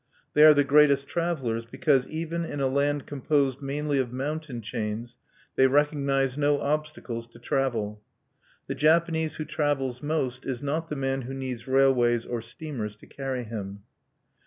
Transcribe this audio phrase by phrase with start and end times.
[0.33, 5.15] They are the greatest travelers because, even in a land composed mainly of mountain chains,
[5.55, 8.01] they recognize no obstacles to travel.
[8.65, 13.05] The Japanese who travels most is not the man who needs railways or steamers to
[13.05, 13.83] carry him.